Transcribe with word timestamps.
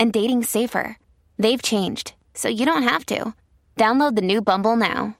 and 0.00 0.12
dating 0.12 0.42
safer. 0.42 0.96
They've 1.38 1.62
changed, 1.62 2.14
so 2.34 2.48
you 2.48 2.66
don't 2.66 2.82
have 2.82 3.06
to. 3.06 3.34
Download 3.76 4.16
the 4.16 4.22
new 4.22 4.42
Bumble 4.42 4.74
now. 4.74 5.16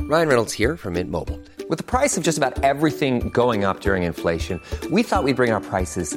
Ryan 0.00 0.28
Reynolds 0.28 0.52
here 0.54 0.76
from 0.76 0.94
Mint 0.94 1.10
Mobile. 1.10 1.38
With 1.68 1.76
the 1.78 1.84
price 1.84 2.16
of 2.16 2.24
just 2.24 2.38
about 2.38 2.64
everything 2.64 3.28
going 3.28 3.64
up 3.64 3.80
during 3.80 4.02
inflation, 4.02 4.60
we 4.90 5.02
thought 5.02 5.22
we'd 5.22 5.36
bring 5.36 5.52
our 5.52 5.60
prices 5.60 6.16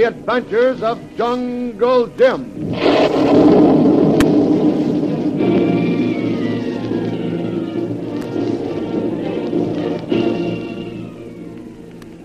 the 0.00 0.06
adventures 0.06 0.82
of 0.82 0.98
Jungle 1.14 2.06
Jim. 2.16 2.70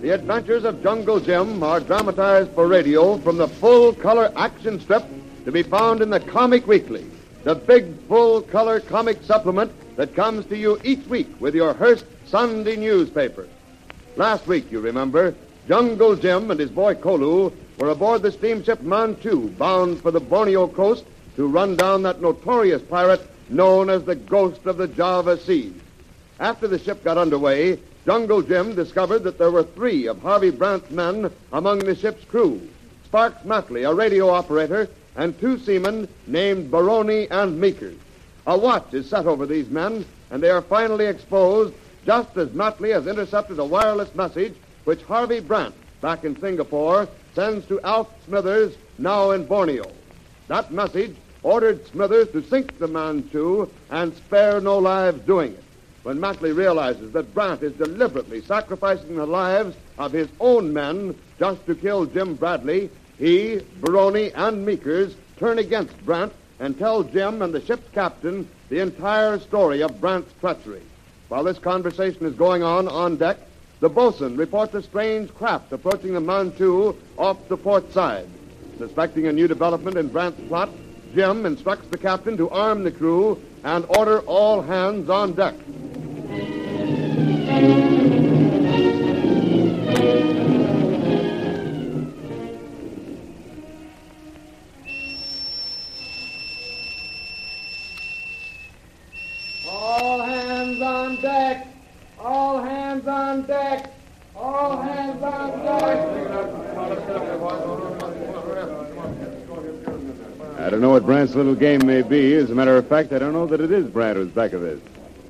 The 0.01 0.09
Adventures 0.11 0.63
of 0.63 0.81
Jungle 0.81 1.19
Jim 1.19 1.61
are 1.63 1.81
dramatized 1.81 2.51
for 2.51 2.65
radio 2.65 3.17
from 3.17 3.35
the 3.35 3.49
full 3.49 3.91
color 3.91 4.31
action 4.37 4.79
strip 4.79 5.03
to 5.43 5.51
be 5.51 5.61
found 5.61 5.99
in 5.99 6.09
the 6.09 6.21
Comic 6.21 6.65
Weekly, 6.67 7.05
the 7.43 7.55
big 7.55 7.93
full 8.07 8.41
color 8.41 8.79
comic 8.79 9.21
supplement 9.23 9.73
that 9.97 10.15
comes 10.15 10.45
to 10.45 10.55
you 10.55 10.79
each 10.85 11.05
week 11.07 11.27
with 11.41 11.53
your 11.53 11.73
Hearst 11.73 12.05
Sunday 12.25 12.77
newspaper. 12.77 13.49
Last 14.15 14.47
week, 14.47 14.71
you 14.71 14.80
remember, 14.80 15.35
Jungle 15.67 16.15
Jim 16.15 16.52
and 16.52 16.59
his 16.59 16.70
boy 16.70 16.93
Kolu 16.93 17.52
were 17.80 17.89
aboard 17.89 18.21
the 18.21 18.31
steamship 18.31 18.81
Manchu, 18.83 19.49
bound 19.49 19.99
for 19.99 20.11
the 20.11 20.20
Borneo 20.20 20.67
coast 20.67 21.03
to 21.36 21.48
run 21.48 21.76
down 21.76 22.03
that 22.03 22.21
notorious 22.21 22.83
pirate 22.83 23.27
known 23.49 23.89
as 23.89 24.03
the 24.03 24.15
Ghost 24.15 24.65
of 24.67 24.77
the 24.77 24.87
Java 24.87 25.39
Sea. 25.39 25.73
After 26.39 26.67
the 26.67 26.77
ship 26.77 27.03
got 27.03 27.17
underway, 27.17 27.80
Jungle 28.05 28.43
Jim 28.43 28.76
discovered 28.76 29.23
that 29.23 29.39
there 29.39 29.49
were 29.49 29.64
three 29.64 30.05
of 30.05 30.21
Harvey 30.21 30.52
Brandt's 30.52 30.92
men 30.92 31.31
among 31.52 31.80
the 31.80 31.95
ship's 31.95 32.23
crew. 32.26 32.61
Sparks 33.05 33.43
Matley, 33.43 33.89
a 33.89 33.93
radio 33.93 34.30
operator, 34.30 34.87
and 35.15 35.39
two 35.39 35.58
seamen 35.58 36.08
named 36.27 36.70
Baroni 36.70 37.27
and 37.32 37.59
Meekers. 37.59 37.97
A 38.45 38.55
watch 38.55 38.93
is 38.93 39.09
set 39.09 39.26
over 39.26 39.47
these 39.47 39.70
men, 39.70 40.05
and 40.30 40.43
they 40.43 40.52
are 40.52 40.61
finally 40.61 41.05
exposed 41.05 41.73
just 42.05 42.37
as 42.37 42.49
Matley 42.49 42.93
has 42.93 43.08
intercepted 43.08 43.58
a 43.58 43.65
wireless 43.65 44.14
message 44.14 44.53
which 44.85 45.03
Harvey 45.03 45.39
Brandt, 45.41 45.75
back 46.01 46.23
in 46.23 46.39
Singapore, 46.39 47.07
sends 47.33 47.65
to 47.67 47.81
Alf 47.81 48.07
Smithers, 48.25 48.75
now 48.97 49.31
in 49.31 49.45
Borneo. 49.45 49.91
That 50.47 50.71
message 50.71 51.15
ordered 51.43 51.85
Smithers 51.87 52.29
to 52.29 52.43
sink 52.43 52.79
the 52.79 52.87
Manchu 52.87 53.69
and 53.89 54.15
spare 54.15 54.61
no 54.61 54.77
lives 54.77 55.19
doing 55.25 55.53
it. 55.53 55.63
When 56.03 56.19
Matley 56.19 56.55
realizes 56.55 57.11
that 57.13 57.33
Brandt 57.33 57.63
is 57.63 57.73
deliberately 57.73 58.41
sacrificing 58.41 59.15
the 59.15 59.25
lives 59.25 59.75
of 59.97 60.11
his 60.11 60.27
own 60.39 60.71
men 60.71 61.15
just 61.39 61.65
to 61.65 61.75
kill 61.75 62.05
Jim 62.05 62.35
Bradley, 62.35 62.91
he, 63.17 63.61
Baroni, 63.81 64.31
and 64.33 64.65
Meekers 64.65 65.15
turn 65.37 65.57
against 65.57 66.05
Brandt 66.05 66.33
and 66.59 66.77
tell 66.77 67.03
Jim 67.03 67.41
and 67.41 67.53
the 67.53 67.65
ship's 67.65 67.91
captain 67.91 68.47
the 68.69 68.79
entire 68.79 69.39
story 69.39 69.81
of 69.81 69.99
Brandt's 69.99 70.33
treachery. 70.39 70.83
While 71.27 71.43
this 71.43 71.59
conversation 71.59 72.25
is 72.25 72.35
going 72.35 72.61
on 72.61 72.87
on 72.87 73.17
deck, 73.17 73.37
the 73.80 73.89
boatswain 73.89 74.37
reports 74.37 74.73
a 74.73 74.81
strange 74.81 75.33
craft 75.36 75.71
approaching 75.71 76.13
the 76.13 76.21
Manchu 76.21 76.95
off 77.17 77.37
the 77.49 77.58
port 77.58 77.91
side. 77.91 78.27
Suspecting 78.77 79.27
a 79.27 79.33
new 79.33 79.47
development 79.47 79.97
in 79.97 80.08
Brandt's 80.08 80.41
plot, 80.47 80.69
Jim 81.13 81.45
instructs 81.45 81.87
the 81.89 81.97
captain 81.97 82.35
to 82.37 82.49
arm 82.49 82.83
the 82.83 82.91
crew 82.91 83.41
and 83.64 83.85
order 83.97 84.19
all 84.21 84.61
hands 84.61 85.09
on 85.09 85.33
deck. 85.33 85.55
All 99.67 100.21
hands 100.21 100.81
on 100.81 101.15
deck! 101.21 101.74
All 102.25 102.59
hands 102.59 103.08
on 103.08 103.43
deck! 103.43 103.93
All 104.36 104.81
hands 104.81 105.21
on 105.21 105.59
deck! 105.59 105.99
I 110.58 110.69
don't 110.71 110.81
know 110.81 110.89
what 110.89 111.05
Brandt's 111.05 111.35
little 111.35 111.53
game 111.53 111.85
may 111.85 112.02
be. 112.02 112.33
As 112.33 112.49
a 112.49 112.55
matter 112.55 112.75
of 112.77 112.87
fact, 112.87 113.14
I 113.14 113.19
don't 113.19 113.33
know 113.33 113.45
that 113.45 113.61
it 113.61 113.71
is 113.71 113.85
Brandt 113.85 114.17
who's 114.17 114.31
back 114.31 114.53
of 114.53 114.61
this. 114.61 114.80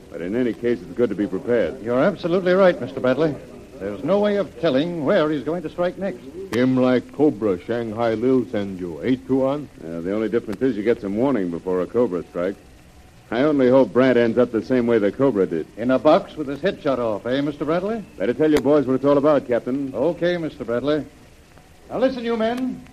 But 0.09 0.21
in 0.21 0.37
any 0.37 0.53
case, 0.53 0.79
it's 0.81 0.93
good 0.93 1.09
to 1.09 1.15
be 1.15 1.27
prepared. 1.27 1.83
You're 1.83 2.01
absolutely 2.01 2.53
right, 2.53 2.79
Mr. 2.79 3.01
Bradley. 3.01 3.35
There's 3.77 4.05
no 4.05 4.21
way 4.21 4.37
of 4.37 4.57
telling 4.61 5.03
where 5.03 5.29
he's 5.29 5.43
going 5.43 5.63
to 5.63 5.69
strike 5.69 5.97
next. 5.97 6.21
Him 6.53 6.77
like 6.77 7.11
Cobra, 7.11 7.59
Shanghai 7.65 8.13
Lil 8.13 8.45
send 8.45 8.79
you. 8.79 9.01
Eight 9.03 9.27
to 9.27 9.35
one? 9.35 9.67
Yeah, 9.83 9.99
the 9.99 10.13
only 10.13 10.29
difference 10.29 10.61
is 10.61 10.77
you 10.77 10.83
get 10.83 11.01
some 11.01 11.17
warning 11.17 11.51
before 11.51 11.81
a 11.81 11.87
Cobra 11.87 12.23
strikes. 12.23 12.57
I 13.31 13.41
only 13.41 13.69
hope 13.69 13.91
Brandt 13.91 14.17
ends 14.17 14.37
up 14.37 14.51
the 14.51 14.63
same 14.63 14.85
way 14.85 14.99
the 14.99 15.11
Cobra 15.11 15.47
did. 15.47 15.65
In 15.77 15.89
a 15.91 15.97
box 15.97 16.35
with 16.35 16.47
his 16.47 16.61
head 16.61 16.81
shot 16.81 16.99
off, 16.99 17.25
eh, 17.25 17.41
Mr. 17.41 17.65
Bradley? 17.65 18.05
Better 18.17 18.33
tell 18.33 18.51
your 18.51 18.61
boys 18.61 18.85
what 18.85 18.93
it's 18.93 19.05
all 19.05 19.17
about, 19.17 19.47
Captain. 19.47 19.91
Okay, 19.95 20.35
Mr. 20.35 20.65
Bradley. 20.65 21.05
Now 21.89 21.97
listen, 21.97 22.23
you 22.23 22.37
men. 22.37 22.85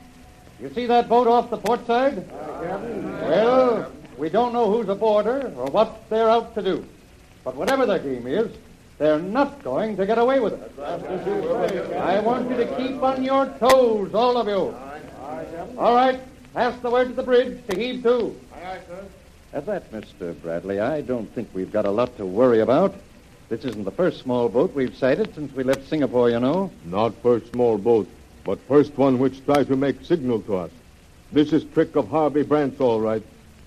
You 0.60 0.72
see 0.72 0.86
that 0.86 1.08
boat 1.08 1.26
off 1.26 1.50
the 1.50 1.58
port 1.58 1.86
side? 1.86 2.26
Captain. 2.30 3.12
Well, 3.20 3.92
we 4.16 4.30
don't 4.30 4.52
know 4.54 4.72
who's 4.72 4.88
aboard 4.88 5.26
her 5.26 5.52
or 5.56 5.66
what 5.66 6.08
they're 6.08 6.30
out 6.30 6.54
to 6.54 6.62
do. 6.62 6.84
But 7.44 7.54
whatever 7.54 7.84
their 7.84 7.98
game 7.98 8.26
is, 8.26 8.50
they're 8.98 9.18
not 9.18 9.62
going 9.62 9.96
to 9.96 10.06
get 10.06 10.16
away 10.16 10.40
with 10.40 10.54
it. 10.54 10.78
I 10.80 12.20
want 12.20 12.48
you 12.48 12.56
to 12.56 12.76
keep 12.76 13.02
on 13.02 13.22
your 13.22 13.46
toes, 13.58 14.14
all 14.14 14.38
of 14.38 14.46
you. 14.46 14.74
All 15.76 15.94
right, 15.94 16.20
pass 16.54 16.78
the 16.80 16.90
word 16.90 17.08
to 17.08 17.14
the 17.14 17.22
bridge 17.22 17.60
to 17.68 17.76
heave 17.76 18.02
to. 18.04 18.34
At 19.54 19.66
that, 19.66 19.92
Mr. 19.92 20.40
Bradley, 20.40 20.80
I 20.80 21.02
don't 21.02 21.30
think 21.34 21.50
we've 21.52 21.70
got 21.70 21.84
a 21.84 21.90
lot 21.90 22.16
to 22.16 22.24
worry 22.24 22.60
about. 22.60 22.94
This 23.50 23.66
isn't 23.66 23.84
the 23.84 23.90
first 23.90 24.22
small 24.22 24.48
boat 24.48 24.74
we've 24.74 24.96
sighted 24.96 25.34
since 25.34 25.54
we 25.54 25.62
left 25.62 25.86
Singapore, 25.88 26.30
you 26.30 26.40
know. 26.40 26.70
Not 26.86 27.14
first 27.16 27.52
small 27.52 27.76
boat, 27.76 28.08
but 28.44 28.58
first 28.60 28.96
one 28.96 29.18
which 29.18 29.44
tries 29.44 29.66
to 29.66 29.76
make 29.76 30.02
signal 30.06 30.40
to 30.42 30.56
us. 30.56 30.70
This 31.32 31.52
is 31.52 31.64
trick 31.64 31.96
of 31.96 32.08
Harvey 32.08 32.44
Brandt's, 32.44 32.80
all 32.80 32.98
right. 33.00 33.22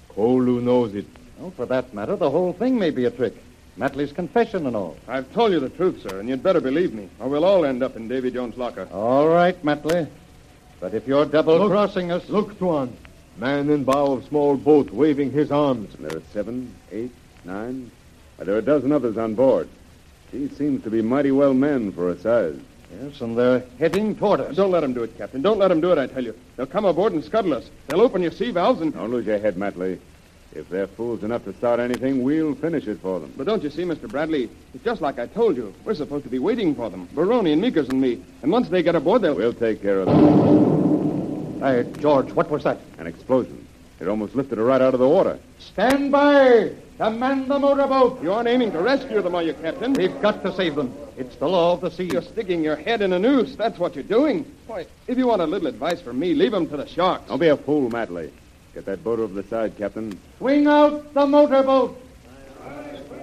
Kolu 0.09 0.59
knows 0.59 0.95
it. 0.95 1.05
Well, 1.37 1.51
for 1.51 1.67
that 1.67 1.93
matter, 1.93 2.15
the 2.15 2.31
whole 2.31 2.53
thing 2.53 2.79
may 2.79 2.89
be 2.89 3.05
a 3.05 3.11
trick. 3.11 3.35
Matley's 3.77 4.11
confession 4.11 4.65
and 4.65 4.75
all. 4.75 4.97
I've 5.07 5.31
told 5.33 5.51
you 5.51 5.59
the 5.59 5.69
truth, 5.69 6.01
sir, 6.01 6.19
and 6.19 6.27
you'd 6.27 6.41
better 6.41 6.61
believe 6.61 6.95
me, 6.95 7.09
or 7.19 7.27
we'll 7.29 7.45
all 7.45 7.63
end 7.63 7.83
up 7.83 7.95
in 7.95 8.07
Davy 8.07 8.31
Jones' 8.31 8.57
locker. 8.57 8.87
All 8.91 9.27
right, 9.27 9.61
Matley. 9.63 10.07
But 10.79 10.95
if 10.95 11.07
you're 11.07 11.25
double 11.25 11.69
crossing 11.69 12.11
us. 12.11 12.27
Look, 12.27 12.57
Tuan. 12.57 12.95
Man 13.37 13.69
in 13.69 13.83
bow 13.83 14.13
of 14.13 14.25
small 14.25 14.55
boat 14.55 14.91
waving 14.91 15.31
his 15.31 15.51
arms. 15.51 15.93
And 15.95 16.05
there 16.05 16.17
are 16.17 16.23
seven, 16.31 16.73
eight, 16.91 17.11
nine. 17.43 17.91
There 18.37 18.55
are 18.55 18.59
a 18.59 18.61
dozen 18.61 18.91
others 18.91 19.17
on 19.17 19.35
board. 19.35 19.67
These 20.31 20.55
seems 20.57 20.83
to 20.83 20.89
be 20.89 21.01
mighty 21.01 21.31
well 21.31 21.53
manned 21.53 21.95
for 21.95 22.09
a 22.09 22.19
size. 22.19 22.59
Yes, 23.01 23.21
and 23.21 23.37
they're 23.37 23.63
heading 23.79 24.15
toward 24.15 24.39
us. 24.39 24.55
Don't 24.55 24.71
let 24.71 24.81
them 24.81 24.93
do 24.93 25.03
it, 25.03 25.17
Captain. 25.17 25.41
Don't 25.41 25.57
let 25.57 25.69
them 25.69 25.81
do 25.81 25.91
it, 25.91 25.97
I 25.97 26.07
tell 26.07 26.23
you. 26.23 26.35
They'll 26.55 26.65
come 26.65 26.85
aboard 26.85 27.13
and 27.13 27.23
scuttle 27.23 27.53
us. 27.53 27.69
They'll 27.87 28.01
open 28.01 28.21
your 28.21 28.31
sea 28.31 28.51
valves 28.51 28.81
and... 28.81 28.93
Don't 28.93 29.11
lose 29.11 29.25
your 29.25 29.39
head, 29.39 29.55
Matley. 29.55 29.99
If 30.53 30.69
they're 30.69 30.87
fools 30.87 31.23
enough 31.23 31.43
to 31.45 31.53
start 31.53 31.81
anything, 31.81 32.23
we'll 32.23 32.55
finish 32.55 32.87
it 32.87 32.99
for 33.01 33.19
them. 33.19 33.33
But 33.35 33.47
don't 33.47 33.63
you 33.63 33.69
see, 33.69 33.83
Mr. 33.83 34.09
Bradley? 34.09 34.49
It's 34.73 34.83
just 34.83 35.01
like 35.01 35.19
I 35.19 35.27
told 35.27 35.57
you. 35.57 35.73
We're 35.83 35.95
supposed 35.95 36.23
to 36.23 36.29
be 36.29 36.39
waiting 36.39 36.73
for 36.75 36.89
them. 36.89 37.09
Baroni 37.13 37.51
and 37.51 37.61
Meekers 37.61 37.89
and 37.89 37.99
me. 37.99 38.21
And 38.41 38.51
once 38.51 38.69
they 38.69 38.81
get 38.81 38.95
aboard, 38.95 39.21
they'll... 39.21 39.35
We'll 39.35 39.53
take 39.53 39.81
care 39.81 39.99
of 39.99 40.05
them. 40.07 40.74
Hey, 41.65 41.83
George, 41.97 42.31
what 42.31 42.51
was 42.51 42.63
that? 42.65 42.79
An 42.99 43.07
explosion. 43.07 43.67
It 43.99 44.07
almost 44.07 44.35
lifted 44.35 44.59
her 44.59 44.63
right 44.63 44.83
out 44.83 44.93
of 44.93 44.99
the 44.99 45.09
water. 45.09 45.39
Stand 45.57 46.11
by! 46.11 46.69
Command 46.99 47.47
the 47.49 47.57
motorboat! 47.57 48.21
You 48.21 48.33
aren't 48.33 48.47
aiming 48.47 48.71
to 48.73 48.83
rescue 48.83 49.19
them, 49.19 49.33
are 49.33 49.41
you, 49.41 49.55
Captain? 49.55 49.93
We've 49.93 50.21
got 50.21 50.43
to 50.43 50.53
save 50.53 50.75
them. 50.75 50.95
It's 51.17 51.37
the 51.37 51.49
law 51.49 51.73
of 51.73 51.81
the 51.81 51.89
sea. 51.89 52.03
You're 52.03 52.21
sticking 52.21 52.63
your 52.63 52.75
head 52.75 53.01
in 53.01 53.13
a 53.13 53.17
noose. 53.17 53.55
That's 53.55 53.79
what 53.79 53.95
you're 53.95 54.03
doing. 54.03 54.45
Why, 54.67 54.85
if 55.07 55.17
you 55.17 55.25
want 55.25 55.41
a 55.41 55.47
little 55.47 55.67
advice 55.67 55.99
from 56.01 56.19
me, 56.19 56.35
leave 56.35 56.51
them 56.51 56.69
to 56.69 56.77
the 56.77 56.85
sharks. 56.85 57.27
Don't 57.29 57.39
be 57.39 57.47
a 57.47 57.57
fool, 57.57 57.89
Matley. 57.89 58.29
Get 58.75 58.85
that 58.85 59.03
boat 59.03 59.17
over 59.17 59.33
the 59.33 59.47
side, 59.49 59.75
Captain. 59.75 60.19
Swing 60.37 60.67
out 60.67 61.15
the 61.15 61.25
motorboat! 61.25 61.99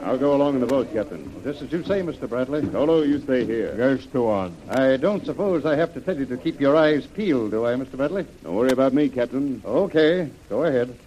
I'll 0.02 0.19
go 0.19 0.34
along 0.34 0.54
in 0.56 0.60
the 0.60 0.66
boat, 0.66 0.93
Captain. 0.93 1.31
Just 1.44 1.62
as 1.62 1.70
you 1.70 1.84
say, 1.84 2.02
Mr. 2.02 2.28
Bradley. 2.28 2.62
Kolu, 2.62 3.06
you 3.06 3.20
stay 3.20 3.44
here. 3.44 3.75
Yes, 3.78 4.04
go 4.06 4.28
on. 4.28 4.54
I 4.69 4.96
don't 4.96 5.25
suppose 5.25 5.64
I 5.64 5.76
have 5.76 5.94
to 5.94 6.00
tell 6.00 6.16
you 6.19 6.26
to 6.26 6.37
keep 6.37 6.60
your 6.60 6.76
eyes 6.76 7.06
peeled, 7.06 7.52
do 7.52 7.64
I, 7.64 7.75
Mr. 7.75 7.96
Bradley? 7.96 8.26
Don't 8.43 8.56
worry 8.56 8.72
about 8.72 8.93
me, 8.93 9.08
Captain. 9.08 9.62
Okay, 9.64 10.28
go 10.49 10.64
ahead. 10.64 10.99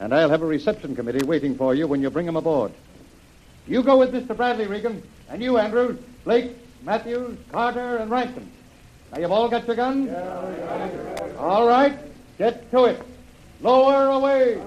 And 0.00 0.14
I'll 0.14 0.30
have 0.30 0.42
a 0.42 0.46
reception 0.46 0.96
committee 0.96 1.26
waiting 1.26 1.56
for 1.56 1.74
you 1.74 1.86
when 1.86 2.00
you 2.00 2.08
bring 2.08 2.24
them 2.24 2.36
aboard. 2.36 2.72
You 3.66 3.82
go 3.82 3.98
with 3.98 4.12
Mr. 4.12 4.34
Bradley, 4.34 4.66
Regan, 4.66 5.02
and 5.28 5.42
you, 5.42 5.58
Andrews, 5.58 5.98
Blake, 6.24 6.52
Matthews, 6.82 7.36
Carter, 7.52 7.98
and 7.98 8.10
Rankin. 8.10 8.50
Now, 9.12 9.18
you've 9.18 9.32
all 9.32 9.48
got 9.48 9.66
your 9.66 9.76
guns? 9.76 10.10
Yeah, 10.10 11.34
All 11.38 11.66
right, 11.66 11.98
get 12.38 12.70
to 12.70 12.84
it. 12.84 13.02
Lower 13.60 14.06
away. 14.06 14.58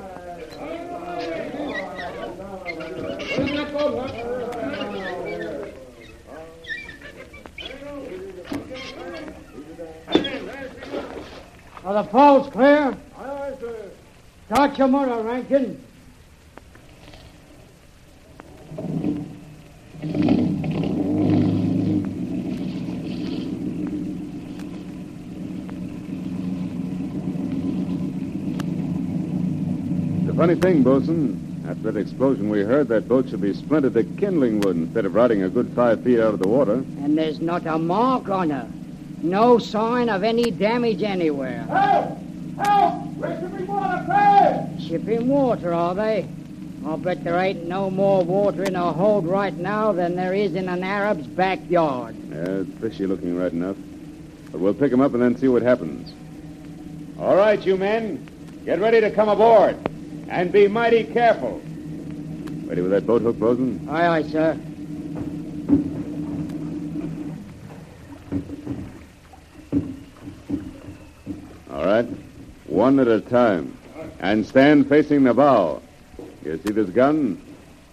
Are 11.84 12.04
the 12.04 12.10
falls 12.12 12.48
clear? 12.50 12.96
Aye, 13.18 13.54
sir. 13.60 13.92
Start 14.46 14.78
your 14.78 14.88
motor, 14.88 15.24
Rankin. 15.24 15.84
The 30.28 30.34
funny 30.36 30.56
thing, 30.56 30.84
Bosun, 30.84 31.66
after 31.68 31.92
that 31.92 32.00
explosion 32.00 32.50
we 32.52 32.60
heard, 32.60 32.90
that 32.90 33.08
boat 33.08 33.30
should 33.30 33.42
be 33.42 33.54
splintered 33.54 33.96
to 33.96 34.04
kindling 34.04 34.60
wood 34.60 34.76
instead 34.76 35.06
of 35.06 35.16
riding 35.16 35.42
a 35.42 35.50
good 35.50 35.72
five 35.76 36.04
feet 36.04 36.20
out 36.20 36.36
of 36.36 36.40
the 36.40 36.48
water. 36.48 36.76
And 36.76 37.18
there's 37.18 37.42
not 37.42 37.66
a 37.66 37.80
mark 37.80 38.30
on 38.30 38.52
her. 38.52 38.68
No 39.22 39.60
sign 39.60 40.10
of 40.10 40.24
any 40.24 40.50
damage 40.52 41.04
anywhere. 41.04 41.64
Help! 41.70 42.18
Help! 42.58 43.06
We're 43.18 43.40
shipping 43.40 43.68
water, 43.68 44.04
fast! 44.08 44.82
Shipping 44.82 45.28
water, 45.28 45.74
are 45.74 45.94
they? 45.94 46.28
I'll 46.86 46.98
bet 46.98 47.24
there 47.24 47.38
ain't 47.38 47.68
no 47.68 47.92
more 47.92 48.24
water 48.24 48.64
in 48.64 48.76
a 48.76 48.92
hold 48.92 49.28
right 49.28 49.56
now 49.56 49.92
than 49.92 50.16
there 50.16 50.34
is 50.34 50.56
in 50.56 50.68
an 50.68 50.84
Arab's 50.84 51.28
backyard. 51.28 52.16
Yeah, 52.32 52.62
it's 52.62 52.74
fishy 52.80 53.06
looking 53.06 53.38
right 53.38 53.52
enough. 53.52 53.78
But 54.52 54.62
we'll 54.62 54.74
pick 54.74 54.92
'em 54.92 55.02
up 55.02 55.14
and 55.14 55.22
then 55.22 55.38
see 55.38 55.48
what 55.48 55.62
happens. 55.62 56.12
All 57.20 57.36
right, 57.36 57.64
you 57.64 57.78
men. 57.78 58.28
Get 58.66 58.80
ready 58.80 59.00
to 59.02 59.12
come 59.12 59.30
aboard. 59.30 59.78
And 60.28 60.52
be 60.52 60.68
mighty 60.68 61.04
careful. 61.04 61.62
Ready 62.66 62.82
with 62.82 62.92
that 62.92 63.06
boat 63.06 63.22
hook, 63.22 63.38
Bosun? 63.38 63.88
Aye, 63.88 64.08
aye, 64.08 64.24
sir. 64.24 64.58
All 71.82 71.88
right. 71.88 72.06
One 72.68 73.00
at 73.00 73.08
a 73.08 73.22
time. 73.22 73.76
And 74.20 74.46
stand 74.46 74.88
facing 74.88 75.24
the 75.24 75.34
bow. 75.34 75.82
You 76.46 76.60
see 76.64 76.74
this 76.74 76.92
gun? 76.92 77.42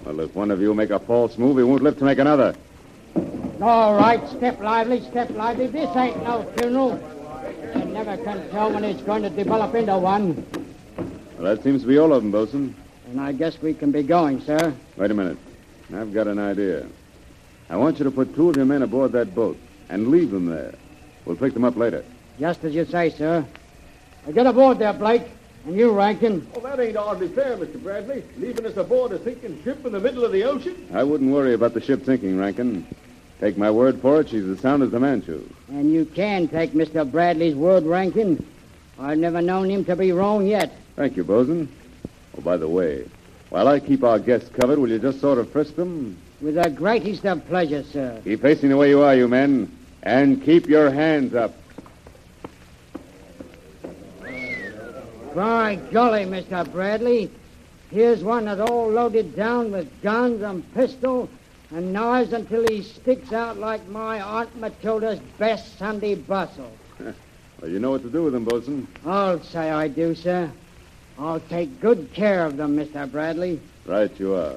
Well, 0.04 0.20
if 0.20 0.34
one 0.34 0.50
of 0.50 0.60
you 0.60 0.74
make 0.74 0.90
a 0.90 0.98
false 0.98 1.38
move, 1.38 1.56
he 1.56 1.62
won't 1.62 1.82
live 1.82 1.96
to 1.98 2.04
make 2.04 2.18
another. 2.18 2.54
All 3.62 3.94
right, 3.94 4.28
step 4.28 4.60
lively, 4.60 5.00
step 5.00 5.30
lively. 5.30 5.68
This 5.68 5.88
ain't 5.96 6.22
no 6.22 6.42
funeral. 6.58 7.00
You 7.76 7.84
never 7.86 8.18
can 8.18 8.50
tell 8.50 8.70
when 8.70 8.84
it's 8.84 9.00
going 9.00 9.22
to 9.22 9.30
develop 9.30 9.74
into 9.74 9.96
one. 9.96 10.46
Well, 11.38 11.54
that 11.54 11.64
seems 11.64 11.80
to 11.80 11.88
be 11.88 11.96
all 11.96 12.12
of 12.12 12.22
them, 12.22 12.30
Bosun. 12.30 12.76
And 13.06 13.18
I 13.18 13.32
guess 13.32 13.60
we 13.62 13.72
can 13.72 13.90
be 13.90 14.02
going, 14.02 14.42
sir. 14.42 14.74
Wait 14.98 15.10
a 15.10 15.14
minute. 15.14 15.38
I've 15.94 16.12
got 16.12 16.26
an 16.26 16.38
idea. 16.38 16.86
I 17.70 17.76
want 17.76 17.98
you 17.98 18.04
to 18.04 18.10
put 18.10 18.34
two 18.34 18.50
of 18.50 18.56
your 18.56 18.66
men 18.66 18.82
aboard 18.82 19.12
that 19.12 19.34
boat 19.34 19.56
and 19.88 20.08
leave 20.08 20.30
them 20.30 20.44
there. 20.44 20.74
We'll 21.24 21.36
pick 21.36 21.54
them 21.54 21.64
up 21.64 21.76
later. 21.76 22.04
Just 22.38 22.64
as 22.64 22.74
you 22.74 22.84
say, 22.84 23.08
sir. 23.08 23.46
Now 24.28 24.34
get 24.34 24.46
aboard 24.46 24.78
there, 24.78 24.92
Blake. 24.92 25.22
And 25.64 25.74
you, 25.74 25.90
Rankin. 25.90 26.46
Oh, 26.54 26.60
that 26.60 26.78
ain't 26.78 26.98
hardly 26.98 27.28
fair, 27.28 27.56
Mr. 27.56 27.82
Bradley. 27.82 28.22
Leaving 28.36 28.66
us 28.66 28.76
aboard 28.76 29.12
a 29.12 29.24
sinking 29.24 29.62
ship 29.64 29.86
in 29.86 29.92
the 29.92 30.00
middle 30.00 30.22
of 30.22 30.32
the 30.32 30.44
ocean. 30.44 30.86
I 30.92 31.02
wouldn't 31.02 31.32
worry 31.32 31.54
about 31.54 31.72
the 31.72 31.80
ship 31.80 32.04
sinking, 32.04 32.38
Rankin. 32.38 32.86
Take 33.40 33.56
my 33.56 33.70
word 33.70 34.02
for 34.02 34.20
it, 34.20 34.28
she's 34.28 34.44
as 34.44 34.60
sound 34.60 34.82
as 34.82 34.90
the 34.90 35.00
Manchu. 35.00 35.48
And 35.68 35.90
you 35.90 36.04
can 36.04 36.46
take 36.46 36.72
Mr. 36.72 37.10
Bradley's 37.10 37.54
word, 37.54 37.84
Rankin. 37.84 38.44
I've 38.98 39.16
never 39.16 39.40
known 39.40 39.70
him 39.70 39.82
to 39.86 39.96
be 39.96 40.12
wrong 40.12 40.46
yet. 40.46 40.76
Thank 40.94 41.16
you, 41.16 41.24
Bosun. 41.24 41.66
Oh, 42.36 42.42
by 42.42 42.58
the 42.58 42.68
way, 42.68 43.08
while 43.48 43.66
I 43.66 43.80
keep 43.80 44.04
our 44.04 44.18
guests 44.18 44.50
covered, 44.50 44.78
will 44.78 44.90
you 44.90 44.98
just 44.98 45.22
sort 45.22 45.38
of 45.38 45.50
frisk 45.50 45.74
them? 45.74 46.18
With 46.42 46.56
the 46.56 46.68
greatest 46.68 47.24
of 47.24 47.46
pleasure, 47.48 47.82
sir. 47.82 48.20
Keep 48.24 48.42
facing 48.42 48.68
the 48.68 48.76
way 48.76 48.90
you 48.90 49.00
are, 49.00 49.16
you 49.16 49.26
men, 49.26 49.74
and 50.02 50.42
keep 50.42 50.68
your 50.68 50.90
hands 50.90 51.34
up. 51.34 51.54
By 55.38 55.76
golly, 55.92 56.24
Mr. 56.24 56.68
Bradley. 56.72 57.30
Here's 57.92 58.24
one 58.24 58.46
that's 58.46 58.60
all 58.60 58.90
loaded 58.90 59.36
down 59.36 59.70
with 59.70 60.02
guns 60.02 60.42
and 60.42 60.64
pistols 60.74 61.28
and 61.70 61.92
knives 61.92 62.32
until 62.32 62.66
he 62.66 62.82
sticks 62.82 63.32
out 63.32 63.56
like 63.56 63.86
my 63.86 64.20
Aunt 64.20 64.56
Matilda's 64.56 65.20
best 65.38 65.78
Sunday 65.78 66.16
bustle. 66.16 66.72
Well, 67.60 67.70
you 67.70 67.78
know 67.78 67.90
what 67.92 68.02
to 68.02 68.10
do 68.10 68.22
with 68.24 68.32
them, 68.32 68.44
Bosun. 68.44 68.86
I'll 69.04 69.42
say 69.42 69.70
I 69.70 69.86
do, 69.88 70.14
sir. 70.14 70.50
I'll 71.18 71.40
take 71.40 71.80
good 71.80 72.12
care 72.12 72.44
of 72.44 72.56
them, 72.56 72.76
Mr. 72.76 73.10
Bradley. 73.10 73.60
Right 73.84 74.10
you 74.18 74.34
are. 74.34 74.56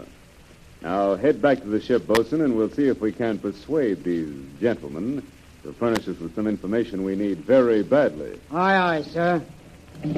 Now 0.81 1.15
head 1.15 1.41
back 1.43 1.61
to 1.61 1.67
the 1.67 1.81
ship, 1.81 2.07
Bosun, 2.07 2.41
and 2.41 2.55
we'll 2.55 2.69
see 2.69 2.87
if 2.87 3.01
we 3.01 3.11
can 3.11 3.37
persuade 3.37 4.03
these 4.03 4.31
gentlemen 4.59 5.25
to 5.63 5.73
furnish 5.73 6.07
us 6.07 6.19
with 6.19 6.33
some 6.35 6.47
information 6.47 7.03
we 7.03 7.15
need 7.15 7.39
very 7.39 7.83
badly. 7.83 8.39
Aye, 8.51 8.75
aye, 8.75 9.01
sir. 9.03 9.41
On 10.03 10.09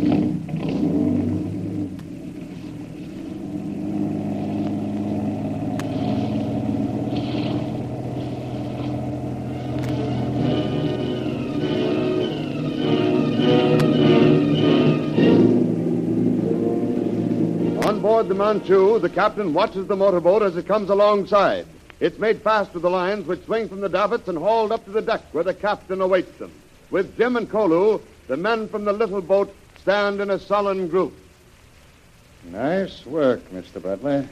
board 18.00 18.30
the 18.30 18.34
Manchu, 18.34 19.00
the 19.00 19.10
captain 19.10 19.54
watches 19.54 19.88
the 19.88 19.98
motorboat 19.98 20.44
as 20.44 20.56
it 20.56 20.66
comes 20.66 20.90
alongside. 20.90 21.66
It's 22.00 22.18
made 22.18 22.42
fast 22.42 22.74
with 22.74 22.84
the 22.84 22.90
lines 22.90 23.28
which 23.28 23.44
swing 23.44 23.68
from 23.68 23.82
the 23.82 23.90
davits 23.90 24.30
and 24.30 24.38
hauled 24.38 24.72
up 24.72 24.86
to 24.86 24.92
the 24.92 25.02
deck 25.02 25.24
where 25.34 25.44
the 25.44 25.54
captain 25.54 26.00
awaits 26.00 26.38
them. 26.38 26.54
With 26.90 27.18
Jim 27.18 27.36
and 27.36 27.50
Kolu, 27.50 28.00
the 28.30 28.38
men 28.38 28.70
from 28.70 28.86
the 28.86 28.94
little 28.94 29.22
boat 29.22 29.54
stand 29.84 30.22
in 30.22 30.30
a 30.30 30.40
sullen 30.40 30.88
group. 30.88 31.13
Nice 32.46 33.06
work, 33.06 33.42
Mr. 33.52 33.82
Butler. 33.82 34.30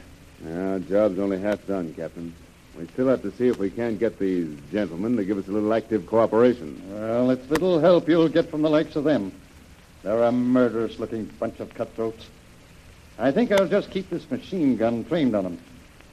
Our 0.50 0.78
job's 0.78 1.18
only 1.18 1.38
half 1.38 1.66
done, 1.66 1.92
Captain. 1.92 2.34
We 2.78 2.86
still 2.86 3.08
have 3.08 3.20
to 3.20 3.30
see 3.32 3.48
if 3.48 3.58
we 3.58 3.68
can't 3.68 3.98
get 3.98 4.18
these 4.18 4.58
gentlemen 4.72 5.14
to 5.18 5.24
give 5.26 5.36
us 5.36 5.46
a 5.48 5.50
little 5.50 5.74
active 5.74 6.06
cooperation. 6.06 6.82
Well, 6.90 7.30
it's 7.30 7.50
little 7.50 7.78
help 7.80 8.08
you'll 8.08 8.30
get 8.30 8.50
from 8.50 8.62
the 8.62 8.70
likes 8.70 8.96
of 8.96 9.04
them. 9.04 9.30
They're 10.02 10.22
a 10.22 10.32
murderous 10.32 10.98
looking 10.98 11.26
bunch 11.38 11.60
of 11.60 11.74
cutthroats. 11.74 12.26
I 13.18 13.30
think 13.30 13.52
I'll 13.52 13.68
just 13.68 13.90
keep 13.90 14.08
this 14.08 14.30
machine 14.30 14.78
gun 14.78 15.04
trained 15.04 15.36
on 15.36 15.44
them 15.44 15.58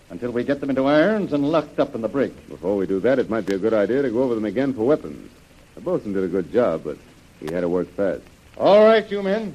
until 0.09 0.31
we 0.31 0.43
get 0.43 0.59
them 0.59 0.69
into 0.69 0.83
irons 0.83 1.31
and 1.31 1.49
locked 1.49 1.79
up 1.79 1.95
in 1.95 2.01
the 2.01 2.09
brig. 2.09 2.33
Before 2.49 2.75
we 2.75 2.85
do 2.85 2.99
that, 2.99 3.19
it 3.19 3.29
might 3.29 3.45
be 3.45 3.55
a 3.55 3.59
good 3.59 3.73
idea 3.73 4.01
to 4.01 4.09
go 4.09 4.21
over 4.21 4.35
them 4.35 4.45
again 4.45 4.73
for 4.73 4.83
weapons. 4.85 5.31
The 5.75 5.81
bosun 5.81 6.11
did 6.11 6.25
a 6.25 6.27
good 6.27 6.51
job, 6.51 6.83
but 6.83 6.97
he 7.39 7.45
had 7.53 7.61
to 7.61 7.69
work 7.69 7.87
fast. 7.95 8.23
All 8.59 8.83
right, 8.83 9.09
you 9.09 9.23
men. 9.23 9.53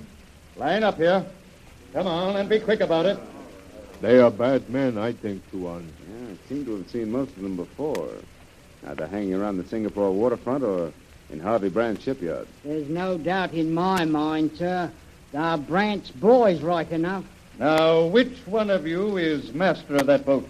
Line 0.57 0.83
up 0.83 0.97
here. 0.97 1.27
Come 1.93 2.07
on, 2.07 2.37
and 2.37 2.49
be 2.49 2.59
quick 2.59 2.81
about 2.81 3.05
it. 3.05 3.19
They 4.01 4.19
are 4.19 4.31
bad 4.31 4.71
men, 4.71 4.97
I 4.97 5.13
think, 5.13 5.43
Tuan. 5.51 5.93
Yeah, 6.09 6.33
I 6.33 6.49
seem 6.49 6.65
to 6.65 6.77
have 6.79 6.89
seen 6.89 7.13
most 7.13 7.37
of 7.37 7.43
them 7.43 7.55
before. 7.55 8.09
Either 8.87 9.07
hanging 9.07 9.35
around 9.35 9.59
the 9.59 9.69
Singapore 9.69 10.11
waterfront 10.11 10.65
or 10.65 10.91
in 11.29 11.39
Harvey 11.39 11.69
Brandt's 11.69 12.03
shipyard. 12.03 12.49
There's 12.65 12.89
no 12.89 13.19
doubt 13.19 13.53
in 13.53 13.75
my 13.75 14.07
mind, 14.07 14.53
sir. 14.57 14.91
They're 15.33 15.59
Brandt's 15.59 16.11
boys, 16.11 16.63
right 16.63 16.91
enough. 16.91 17.25
Now, 17.59 18.07
which 18.07 18.39
one 18.47 18.71
of 18.71 18.87
you 18.87 19.19
is 19.19 19.53
master 19.53 19.97
of 19.97 20.07
that 20.07 20.25
boat? 20.25 20.49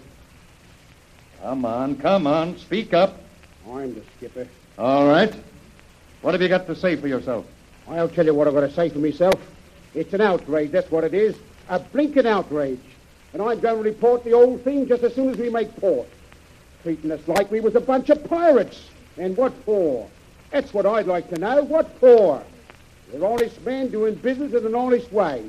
Come 1.41 1.65
on, 1.65 1.97
come 1.97 2.25
on, 2.25 2.57
speak 2.57 2.93
up. 2.93 3.19
I'm 3.69 3.95
the 3.95 4.01
skipper. 4.15 4.47
All 4.77 5.07
right. 5.07 5.33
What 6.21 6.33
have 6.33 6.41
you 6.41 6.47
got 6.47 6.67
to 6.67 6.75
say 6.75 6.95
for 6.95 7.07
yourself? 7.07 7.45
I'll 7.87 8.09
tell 8.09 8.25
you 8.25 8.33
what 8.33 8.47
I've 8.47 8.53
got 8.53 8.61
to 8.61 8.71
say 8.71 8.89
for 8.89 8.99
myself. 8.99 9.39
It's 9.93 10.13
an 10.13 10.21
outrage, 10.21 10.71
that's 10.71 10.89
what 10.91 11.03
it 11.03 11.13
is. 11.13 11.35
A 11.69 11.79
blinking 11.79 12.25
outrage. 12.27 12.79
And 13.33 13.41
I'm 13.41 13.59
going 13.59 13.77
to 13.77 13.83
report 13.83 14.23
the 14.23 14.33
old 14.33 14.61
thing 14.63 14.87
just 14.87 15.03
as 15.03 15.13
soon 15.13 15.29
as 15.29 15.37
we 15.37 15.49
make 15.49 15.75
port. 15.77 16.07
Treating 16.83 17.11
us 17.11 17.27
like 17.27 17.51
we 17.51 17.59
was 17.59 17.75
a 17.75 17.81
bunch 17.81 18.09
of 18.09 18.23
pirates. 18.23 18.89
And 19.17 19.35
what 19.37 19.53
for? 19.65 20.09
That's 20.51 20.73
what 20.73 20.85
I'd 20.85 21.07
like 21.07 21.29
to 21.29 21.39
know. 21.39 21.63
What 21.63 21.97
for? 21.99 22.43
We're 23.11 23.25
honest 23.27 23.61
men 23.65 23.89
doing 23.89 24.15
business 24.15 24.53
in 24.53 24.65
an 24.65 24.75
honest 24.75 25.11
way. 25.11 25.43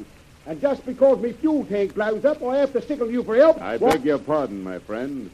And 0.47 0.61
just 0.61 0.85
because 0.87 1.19
me 1.19 1.33
fuel 1.33 1.65
tank 1.65 1.95
blows 1.95 2.25
up, 2.25 2.43
I 2.43 2.59
have 2.59 2.73
to 2.73 2.83
signal 2.83 3.11
you 3.11 3.25
for 3.25 3.35
help. 3.37 3.61
I 3.61 3.77
What? 3.77 3.93
beg 3.95 4.05
your 4.05 4.19
pardon, 4.19 4.63
my 4.63 4.79
friend. 4.79 5.31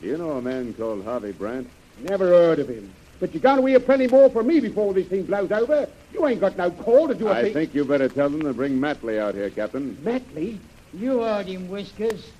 Do 0.00 0.06
you 0.06 0.16
know 0.18 0.32
a 0.32 0.42
man 0.42 0.74
called 0.74 1.04
Harvey 1.04 1.32
Brandt? 1.32 1.68
Never 2.00 2.28
heard 2.28 2.58
of 2.58 2.68
him. 2.68 2.92
But 3.20 3.32
you're 3.34 3.40
going 3.40 3.60
to 3.60 3.66
hear 3.66 3.80
plenty 3.80 4.06
more 4.08 4.30
from 4.30 4.46
me 4.46 4.60
before 4.60 4.92
this 4.94 5.06
thing 5.08 5.24
blows 5.24 5.50
over. 5.52 5.88
You 6.12 6.26
ain't 6.26 6.40
got 6.40 6.56
no 6.56 6.70
call 6.70 7.08
to 7.08 7.14
do 7.14 7.28
a 7.28 7.32
I 7.32 7.42
thing. 7.42 7.50
I 7.50 7.54
think 7.54 7.74
you 7.74 7.84
better 7.84 8.08
tell 8.08 8.28
them 8.28 8.42
to 8.42 8.52
bring 8.52 8.78
Matley 8.78 9.18
out 9.18 9.34
here, 9.34 9.50
Captain. 9.50 9.96
Matley? 10.02 10.58
You 10.94 11.20
heard 11.20 11.46
him, 11.46 11.68
Whiskers. 11.68 12.30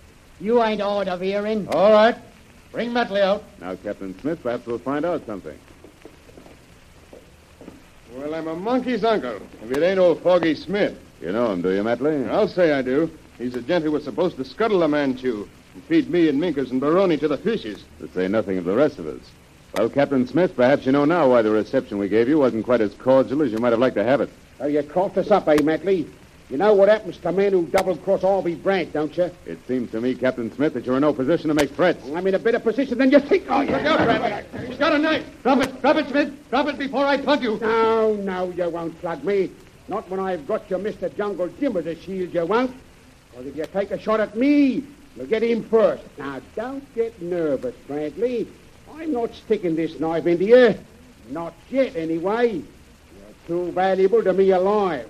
You 0.41 0.63
ain't 0.63 0.81
hard 0.81 1.09
of 1.09 1.21
hearing. 1.21 1.69
All 1.69 1.93
right. 1.93 2.17
Bring 2.71 2.91
Matley 2.91 3.21
out. 3.21 3.45
Now, 3.61 3.77
Captain 3.77 4.19
Smith, 4.21 4.43
perhaps 4.43 4.67
we'll 4.67 4.79
find 4.79 5.05
out 5.05 5.25
something. 5.27 5.59
Well, 8.15 8.35
I'm 8.35 8.49
a 8.49 8.55
monkey's 8.55 9.05
uncle, 9.05 9.41
if 9.63 9.71
it 9.71 9.83
ain't 9.83 9.99
old 9.99 10.21
Foggy 10.23 10.55
Smith. 10.55 10.99
You 11.21 11.33
know 11.33 11.53
him, 11.53 11.63
do 11.63 11.71
you, 11.71 11.83
Matley? 11.83 12.29
I'll 12.29 12.49
say 12.49 12.73
I 12.73 12.83
do. 12.83 13.11
He's 13.39 13.53
the 13.55 13.63
gent 13.63 13.85
who 13.85 13.93
was 13.93 14.05
supposed 14.05 14.37
to 14.37 14.45
scuttle 14.45 14.81
the 14.81 14.89
Manchu 14.89 15.49
and 15.75 15.85
feed 15.85 16.11
me 16.11 16.29
and 16.29 16.39
Meekers 16.39 16.71
and 16.71 16.81
Baroni 16.81 17.17
to 17.19 17.29
the 17.29 17.39
fishes. 17.39 17.85
To 18.01 18.09
say 18.09 18.29
nothing 18.29 18.59
of 18.59 18.65
the 18.65 18.75
rest 18.75 18.99
of 18.99 19.07
us. 19.07 19.21
Well, 19.75 19.89
Captain 19.89 20.27
Smith, 20.27 20.55
perhaps 20.55 20.85
you 20.85 20.93
know 20.93 21.07
now 21.07 21.31
why 21.31 21.41
the 21.41 21.51
reception 21.51 21.97
we 21.97 22.09
gave 22.09 22.29
you 22.29 22.39
wasn't 22.39 22.65
quite 22.65 22.83
as 22.83 22.93
cordial 22.95 23.41
as 23.43 23.53
you 23.53 23.59
might 23.59 23.71
have 23.71 23.79
liked 23.79 23.97
to 23.97 24.05
have 24.05 24.21
it. 24.21 24.29
Oh, 24.61 24.67
you 24.67 24.83
crossed 24.83 25.17
us 25.17 25.31
up, 25.31 25.49
eh, 25.49 25.57
Matley? 25.57 26.09
You 26.51 26.59
know 26.59 26.75
what 26.75 26.91
happens 26.91 27.17
to 27.17 27.33
men 27.33 27.53
who 27.53 27.65
double-cross 27.69 28.21
Harvey 28.21 28.55
Brandt, 28.55 28.93
don't 28.93 29.17
you? 29.17 29.31
It 29.47 29.59
seems 29.67 29.91
to 29.93 30.01
me, 30.03 30.15
Captain 30.15 30.53
Smith, 30.55 30.75
that 30.75 30.85
you're 30.85 30.97
in 30.97 31.01
no 31.01 31.15
position 31.15 31.49
to 31.49 31.55
make 31.55 31.71
threats. 31.71 32.07
I'm 32.15 32.27
in 32.27 32.35
a 32.35 32.39
better 32.39 32.59
position 32.59 32.99
than 32.99 33.11
you 33.11 33.21
think. 33.21 33.45
Oh, 33.49 33.63
Look 33.63 33.71
out, 33.71 34.05
Bradley. 34.05 34.67
He's 34.67 34.77
got 34.77 34.93
a 34.93 34.99
knife. 34.99 35.25
Drop 35.43 35.63
it. 35.63 35.81
Drop 35.81 35.97
it, 35.97 36.09
Smith. 36.11 36.51
Drop 36.51 36.69
it 36.69 36.79
before 36.79 37.07
I 37.07 37.17
plug 37.17 37.43
you. 37.43 37.59
No, 37.59 38.15
no, 38.17 38.51
you 38.51 38.69
won't 38.69 39.01
plug 39.01 39.25
me. 39.25 39.51
Not 39.89 40.07
when 40.11 40.21
I've 40.21 40.47
got 40.47 40.69
your 40.69 40.81
Mr. 40.81 41.15
Jungle 41.17 41.49
Jim 41.59 41.75
as 41.79 41.87
a 41.87 41.97
shield, 41.97 42.35
you 42.35 42.45
won't. 42.45 42.77
Because 43.31 43.47
if 43.47 43.57
you 43.57 43.65
take 43.73 43.91
a 43.91 43.99
shot 43.99 44.21
at 44.21 44.37
me, 44.37 44.85
you'll 45.17 45.27
get 45.27 45.43
him 45.43 45.65
first. 45.65 46.03
Now, 46.19 46.43
don't 46.55 46.95
get 46.95 47.23
nervous, 47.23 47.75
Bradley. 47.87 48.47
I'm 48.95 49.13
not 49.13 49.35
sticking 49.35 49.77
this 49.77 49.99
knife 50.01 50.27
into 50.27 50.45
you. 50.45 50.75
Not 51.31 51.55
yet, 51.71 51.97
anyway. 51.97 52.55
You're 52.55 52.65
too 53.47 53.73
valuable 53.73 54.23
to 54.23 54.33
me 54.33 54.51
alive. 54.51 55.09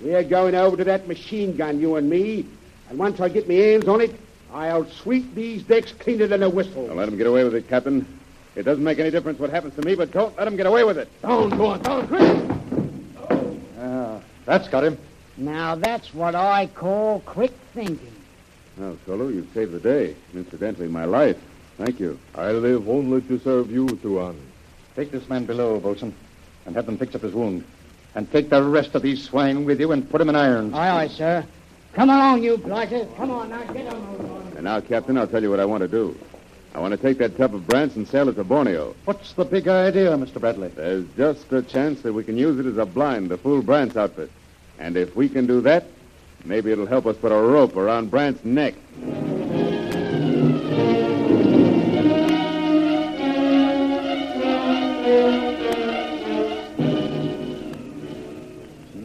We're 0.00 0.22
going 0.22 0.54
over 0.54 0.76
to 0.76 0.84
that 0.84 1.08
machine 1.08 1.56
gun, 1.56 1.80
you 1.80 1.96
and 1.96 2.08
me. 2.08 2.46
And 2.90 2.98
once 2.98 3.20
I 3.20 3.28
get 3.28 3.48
my 3.48 3.54
hands 3.54 3.88
on 3.88 4.00
it, 4.00 4.14
I'll 4.52 4.86
sweep 4.86 5.34
these 5.34 5.62
decks 5.62 5.92
cleaner 5.92 6.26
than 6.26 6.42
a 6.42 6.48
whistle. 6.48 6.86
Now, 6.86 6.94
let 6.94 7.08
him 7.08 7.16
get 7.16 7.26
away 7.26 7.44
with 7.44 7.54
it, 7.54 7.68
Captain. 7.68 8.06
It 8.56 8.62
doesn't 8.62 8.82
make 8.82 8.98
any 8.98 9.10
difference 9.10 9.38
what 9.38 9.50
happens 9.50 9.74
to 9.74 9.82
me, 9.82 9.94
but 9.94 10.10
don't 10.10 10.36
let 10.36 10.46
him 10.48 10.56
get 10.56 10.66
away 10.66 10.84
with 10.84 10.98
it. 10.98 11.08
Don't 11.22 11.50
go 11.56 11.66
on, 11.66 11.82
don't, 11.82 12.08
Chris. 12.08 13.68
Ah, 13.78 14.20
that's 14.46 14.68
got 14.68 14.84
him. 14.84 14.98
Now 15.36 15.76
that's 15.76 16.12
what 16.12 16.34
I 16.34 16.66
call 16.66 17.20
quick 17.20 17.52
thinking. 17.74 18.12
Well, 18.76 18.96
Kolu, 19.06 19.32
you've 19.34 19.52
saved 19.54 19.72
the 19.72 19.78
day. 19.78 20.16
and 20.32 20.44
Incidentally, 20.44 20.88
my 20.88 21.04
life. 21.04 21.36
Thank 21.78 22.00
you. 22.00 22.18
I 22.34 22.50
live 22.50 22.88
only 22.88 23.20
to 23.22 23.38
serve 23.38 23.70
you, 23.70 23.86
Tuan. 23.88 24.36
Take 24.96 25.12
this 25.12 25.28
man 25.28 25.46
below, 25.46 25.78
Bosun, 25.78 26.12
and 26.66 26.74
have 26.74 26.86
them 26.86 26.98
fix 26.98 27.14
up 27.14 27.22
his 27.22 27.32
wound. 27.32 27.64
And 28.16 28.30
take 28.32 28.50
the 28.50 28.62
rest 28.62 28.96
of 28.96 29.02
these 29.02 29.22
swine 29.22 29.64
with 29.64 29.78
you 29.78 29.92
and 29.92 30.08
put 30.10 30.18
them 30.18 30.28
in 30.28 30.34
irons. 30.34 30.74
Aye, 30.74 31.04
aye, 31.04 31.08
sir. 31.08 31.46
Come 31.92 32.10
along, 32.10 32.42
you 32.42 32.58
blighters. 32.58 33.06
Come 33.16 33.30
on, 33.30 33.50
now, 33.50 33.62
get 33.72 33.86
on. 33.86 34.52
And 34.56 34.64
now, 34.64 34.80
Captain, 34.80 35.16
I'll 35.16 35.28
tell 35.28 35.42
you 35.42 35.50
what 35.50 35.60
I 35.60 35.64
want 35.64 35.82
to 35.82 35.88
do. 35.88 36.18
I 36.74 36.80
want 36.80 36.92
to 36.92 36.98
take 36.98 37.18
that 37.18 37.36
tub 37.36 37.54
of 37.54 37.66
Brandts 37.66 37.94
and 37.94 38.06
sail 38.08 38.28
it 38.28 38.34
to 38.34 38.44
Borneo. 38.44 38.94
What's 39.04 39.32
the 39.34 39.44
big 39.44 39.68
idea, 39.68 40.10
Mr. 40.16 40.40
Bradley? 40.40 40.68
There's 40.68 41.06
just 41.16 41.52
a 41.52 41.62
chance 41.62 42.02
that 42.02 42.12
we 42.12 42.24
can 42.24 42.36
use 42.36 42.58
it 42.58 42.66
as 42.66 42.76
a 42.76 42.86
blind 42.86 43.28
to 43.28 43.36
fool 43.36 43.62
Brandt's 43.62 43.96
outfit. 43.96 44.30
And 44.80 44.96
if 44.96 45.14
we 45.14 45.28
can 45.28 45.46
do 45.46 45.60
that, 45.62 45.86
maybe 46.44 46.72
it'll 46.72 46.86
help 46.86 47.06
us 47.06 47.16
put 47.16 47.30
a 47.30 47.36
rope 47.40 47.76
around 47.76 48.10
Brandt's 48.10 48.44
neck. 48.44 48.74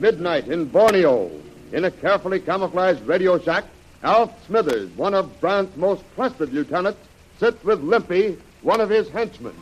Midnight 0.04 0.50
in 0.50 0.66
Borneo. 0.66 1.32
In 1.72 1.86
a 1.86 1.90
carefully 1.90 2.42
camouflaged 2.42 3.00
radio 3.04 3.40
shack, 3.40 3.64
Alf 4.04 4.32
Smithers, 4.46 4.90
one 4.98 5.14
of 5.14 5.40
Brandt's 5.40 5.78
most 5.78 6.04
trusted 6.14 6.52
lieutenants, 6.52 7.00
sits 7.40 7.64
with 7.64 7.80
Limpy, 7.80 8.38
one 8.64 8.82
of 8.82 8.90
his 8.90 9.08
henchmen. 9.08 9.56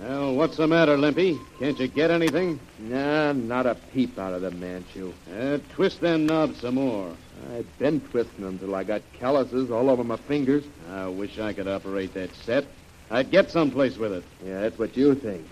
Well, 0.00 0.34
what's 0.34 0.56
the 0.56 0.66
matter, 0.66 0.96
Limpy? 0.96 1.38
Can't 1.58 1.78
you 1.78 1.88
get 1.88 2.10
anything? 2.10 2.58
Nah, 2.78 3.32
not 3.32 3.66
a 3.66 3.74
peep 3.92 4.18
out 4.18 4.32
of 4.32 4.40
the 4.40 4.52
Manchu. 4.52 5.12
Uh, 5.38 5.58
twist 5.74 6.00
them 6.00 6.24
knobs 6.24 6.58
some 6.62 6.76
more. 6.76 7.14
I've 7.52 7.78
been 7.78 8.00
twisting 8.00 8.46
them 8.46 8.58
till 8.58 8.74
I 8.74 8.84
got 8.84 9.02
calluses 9.12 9.70
all 9.70 9.90
over 9.90 10.04
my 10.04 10.16
fingers. 10.16 10.64
I 10.90 11.08
wish 11.08 11.38
I 11.38 11.52
could 11.52 11.68
operate 11.68 12.14
that 12.14 12.34
set. 12.34 12.64
I'd 13.10 13.30
get 13.30 13.50
someplace 13.50 13.96
with 13.96 14.12
it. 14.12 14.24
Yeah, 14.44 14.60
that's 14.60 14.78
what 14.78 14.96
you 14.96 15.14
think. 15.14 15.46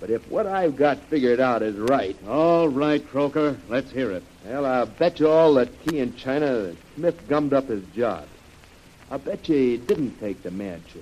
But 0.00 0.10
if 0.10 0.28
what 0.28 0.46
I've 0.46 0.76
got 0.76 0.98
figured 0.98 1.40
out 1.40 1.62
is 1.62 1.76
right, 1.76 2.16
All 2.28 2.68
right, 2.68 3.06
Croker. 3.08 3.56
Let's 3.68 3.90
hear 3.90 4.10
it. 4.10 4.22
well, 4.44 4.66
I'll 4.66 4.86
bet 4.86 5.20
you 5.20 5.28
all 5.28 5.54
that 5.54 5.68
Key 5.84 6.00
in 6.00 6.14
China 6.16 6.46
that 6.54 6.76
Smith 6.96 7.28
gummed 7.28 7.52
up 7.54 7.68
his 7.68 7.84
job. 7.94 8.26
I'll 9.10 9.18
bet 9.18 9.48
you 9.48 9.56
he 9.56 9.76
didn't 9.78 10.18
take 10.20 10.42
the 10.42 10.50
Manchu. 10.50 11.00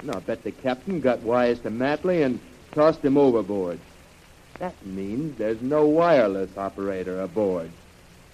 And 0.00 0.10
I'll 0.10 0.20
bet 0.20 0.42
the 0.42 0.50
captain 0.52 1.00
got 1.00 1.20
wise 1.20 1.60
to 1.60 1.70
Matley 1.70 2.24
and 2.24 2.40
tossed 2.72 3.04
him 3.04 3.16
overboard. 3.18 3.78
That 4.58 4.74
means 4.84 5.36
there's 5.38 5.60
no 5.62 5.86
wireless 5.86 6.56
operator 6.56 7.20
aboard. 7.20 7.70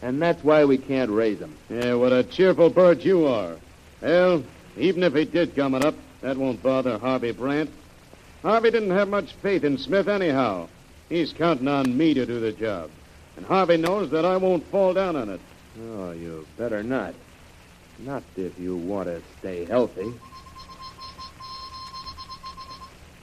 And 0.01 0.21
that's 0.23 0.43
why 0.45 0.65
we 0.65 0.79
can't 0.79 1.11
raise 1.11 1.39
him. 1.39 1.55
Yeah, 1.69 1.95
what 1.95 2.13
a 2.13 2.23
cheerful 2.23 2.71
bird 2.71 3.05
you 3.05 3.27
are. 3.27 3.57
Well, 4.01 4.45
even 4.77 5.03
if 5.03 5.15
he 5.15 5.25
did 5.25 5.55
gum 5.55 5.75
it 5.75 5.85
up, 5.85 5.95
that 6.25 6.39
won't 6.39 6.63
bother 6.63 6.97
Harvey 6.97 7.33
Brandt. 7.33 7.71
Harvey 8.41 8.71
didn't 8.71 8.93
have 8.93 9.09
much 9.09 9.35
faith 9.43 9.63
in 9.63 9.77
Smith 9.77 10.09
anyhow. 10.09 10.67
He's 11.11 11.35
counting 11.35 11.69
on 11.69 11.99
me 11.99 12.15
to 12.15 12.25
do 12.25 12.41
the 12.41 12.51
job. 12.51 12.91
And 13.37 13.45
Harvey 13.45 13.77
knows 13.77 14.11
that 14.11 14.25
I 14.25 14.39
won't 14.39 14.67
fall 14.69 14.95
down 14.95 15.17
on 15.17 15.29
it. 15.29 15.41
Oh, 15.83 16.13
you 16.13 16.47
better 16.57 16.83
not. 16.83 17.15
Not 17.99 18.23
if 18.39 18.59
you 18.59 18.75
want 18.75 19.07
to 19.09 19.21
stay 19.39 19.67
healthy. 19.67 20.15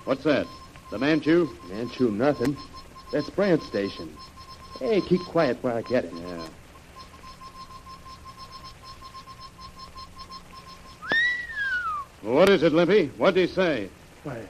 What's 0.05 0.23
that? 0.25 0.45
The 0.91 0.99
Manchu? 0.99 1.49
Manchu 1.69 2.11
nothing. 2.11 2.55
That's 3.11 3.31
Brand 3.31 3.63
Station. 3.63 4.15
Hey, 4.77 5.01
keep 5.01 5.21
quiet 5.21 5.57
while 5.61 5.77
I 5.77 5.81
get 5.81 6.05
it. 6.05 6.13
Yeah. 6.13 6.47
What 12.21 12.49
is 12.49 12.61
it, 12.61 12.71
Limpy? 12.71 13.07
What'd 13.17 13.37
he 13.37 13.47
say? 13.47 13.89
Why, 14.23 14.41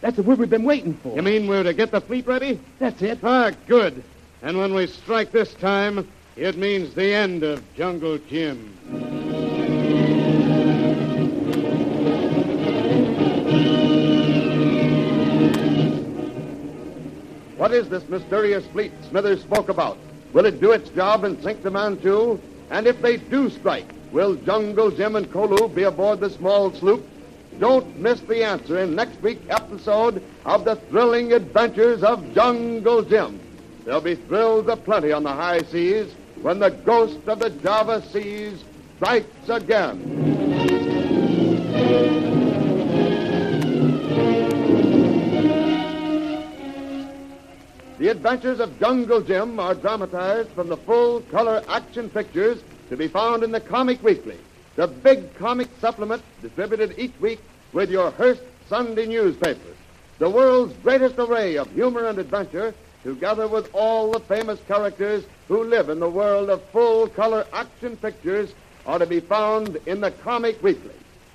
that's 0.00 0.16
the 0.16 0.22
word 0.22 0.38
we've 0.38 0.48
been 0.48 0.62
waiting 0.62 0.94
for. 0.94 1.16
You 1.16 1.22
mean 1.22 1.48
we're 1.48 1.64
to 1.64 1.74
get 1.74 1.90
the 1.90 2.00
fleet 2.00 2.26
ready? 2.26 2.60
That's 2.78 3.02
it. 3.02 3.18
Ah, 3.22 3.50
good. 3.66 4.04
And 4.42 4.56
when 4.58 4.74
we 4.74 4.86
strike 4.86 5.32
this 5.32 5.52
time, 5.54 6.08
it 6.36 6.56
means 6.56 6.94
the 6.94 7.12
end 7.12 7.42
of 7.42 7.62
Jungle 7.74 8.18
Jim. 8.18 8.72
What 17.56 17.72
is 17.72 17.88
this 17.88 18.08
mysterious 18.08 18.64
fleet 18.68 18.92
Smithers 19.08 19.40
spoke 19.40 19.68
about? 19.68 19.98
Will 20.32 20.44
it 20.46 20.60
do 20.60 20.70
its 20.70 20.90
job 20.90 21.24
and 21.24 21.42
sink 21.42 21.64
the 21.64 21.70
Manchu? 21.70 22.38
And 22.70 22.86
if 22.86 23.02
they 23.02 23.16
do 23.16 23.50
strike, 23.50 23.90
will 24.12 24.36
Jungle 24.36 24.92
Jim 24.92 25.16
and 25.16 25.28
Kolu 25.32 25.74
be 25.74 25.82
aboard 25.82 26.20
the 26.20 26.30
small 26.30 26.72
sloop? 26.72 27.04
Don't 27.58 27.98
miss 27.98 28.20
the 28.20 28.44
answer 28.44 28.78
in 28.78 28.94
next 28.94 29.20
week's 29.22 29.48
episode 29.48 30.22
of 30.44 30.64
the 30.64 30.76
thrilling 30.76 31.32
adventures 31.32 32.02
of 32.02 32.34
Jungle 32.34 33.02
Jim. 33.02 33.40
There'll 33.84 34.00
be 34.00 34.14
thrills 34.14 34.68
aplenty 34.68 35.12
on 35.12 35.22
the 35.22 35.32
high 35.32 35.62
seas 35.62 36.12
when 36.42 36.58
the 36.58 36.70
ghost 36.70 37.26
of 37.26 37.38
the 37.38 37.50
Java 37.50 38.02
seas 38.10 38.62
strikes 38.96 39.48
again. 39.48 40.36
The 47.98 48.08
Adventures 48.08 48.60
of 48.60 48.78
Jungle 48.78 49.22
Jim 49.22 49.58
are 49.58 49.74
dramatized 49.74 50.50
from 50.50 50.68
the 50.68 50.76
full 50.76 51.22
color 51.22 51.62
action 51.66 52.10
pictures 52.10 52.62
to 52.90 52.96
be 52.96 53.08
found 53.08 53.42
in 53.42 53.52
the 53.52 53.60
Comic 53.60 54.02
Weekly, 54.02 54.36
the 54.76 54.86
big 54.86 55.34
comic 55.36 55.68
supplement 55.80 56.22
distributed 56.42 56.94
each 56.98 57.18
week 57.20 57.40
with 57.72 57.90
your 57.90 58.10
Hearst 58.12 58.42
Sunday 58.68 59.06
newspaper. 59.06 59.74
The 60.18 60.30
world's 60.30 60.74
greatest 60.82 61.18
array 61.18 61.56
of 61.56 61.70
humor 61.72 62.06
and 62.06 62.18
adventure, 62.18 62.74
together 63.02 63.48
with 63.48 63.70
all 63.74 64.12
the 64.12 64.20
famous 64.20 64.60
characters 64.68 65.24
who 65.48 65.64
live 65.64 65.88
in 65.88 65.98
the 65.98 66.10
world 66.10 66.50
of 66.50 66.62
full 66.70 67.08
color 67.08 67.46
action 67.52 67.96
pictures, 67.96 68.54
are 68.86 68.98
to 68.98 69.06
be 69.06 69.20
found 69.20 69.76
in 69.86 70.00
the 70.00 70.10
Comic 70.10 70.62
Weekly. 70.62 70.94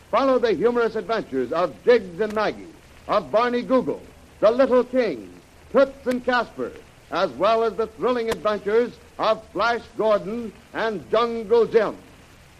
Follow 0.09 0.39
the 0.39 0.53
humorous 0.53 0.95
adventures 0.95 1.51
of 1.51 1.73
Jiggs 1.83 2.19
and 2.19 2.33
Maggie, 2.33 2.67
of 3.07 3.31
Barney 3.31 3.61
Google, 3.61 4.01
the 4.39 4.51
Little 4.51 4.83
King, 4.83 5.33
Toots 5.71 6.05
and 6.05 6.23
Casper, 6.23 6.71
as 7.11 7.31
well 7.31 7.63
as 7.63 7.73
the 7.75 7.87
thrilling 7.87 8.29
adventures 8.29 8.93
of 9.17 9.43
Flash 9.49 9.81
Gordon 9.97 10.53
and 10.73 11.09
Jungle 11.09 11.65
Jim. 11.65 11.95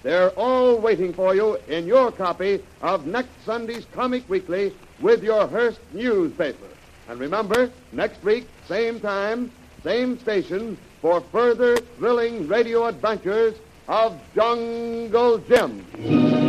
They're 0.03 0.31
all 0.31 0.79
waiting 0.79 1.13
for 1.13 1.35
you 1.35 1.57
in 1.67 1.85
your 1.85 2.11
copy 2.11 2.63
of 2.81 3.05
next 3.05 3.29
Sunday's 3.45 3.85
Comic 3.93 4.27
Weekly 4.27 4.73
with 4.99 5.23
your 5.23 5.47
Hearst 5.47 5.79
newspaper. 5.93 6.67
And 7.07 7.19
remember, 7.19 7.71
next 7.91 8.23
week, 8.23 8.47
same 8.67 8.99
time, 8.99 9.51
same 9.83 10.19
station, 10.19 10.77
for 11.01 11.21
further 11.21 11.77
thrilling 11.77 12.47
radio 12.47 12.87
adventures 12.87 13.55
of 13.87 14.19
Jungle 14.35 15.39
Jim. 15.39 16.40